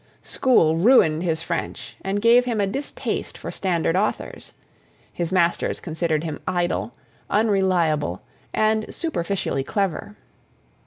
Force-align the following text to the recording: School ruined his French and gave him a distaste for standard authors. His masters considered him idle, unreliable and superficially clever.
School 0.23 0.77
ruined 0.77 1.21
his 1.21 1.43
French 1.43 1.95
and 2.03 2.23
gave 2.23 2.45
him 2.45 2.59
a 2.59 2.65
distaste 2.65 3.37
for 3.37 3.51
standard 3.51 3.95
authors. 3.95 4.53
His 5.13 5.31
masters 5.31 5.79
considered 5.79 6.23
him 6.23 6.39
idle, 6.47 6.95
unreliable 7.29 8.23
and 8.51 8.91
superficially 8.91 9.63
clever. 9.63 10.15